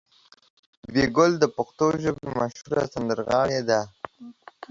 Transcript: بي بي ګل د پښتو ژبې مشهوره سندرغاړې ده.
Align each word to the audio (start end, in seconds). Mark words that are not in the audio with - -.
بي 0.91 0.91
بي 0.93 1.03
ګل 1.15 1.31
د 1.39 1.45
پښتو 1.55 1.87
ژبې 2.03 2.25
مشهوره 2.39 2.83
سندرغاړې 2.93 3.59
ده. 3.69 3.79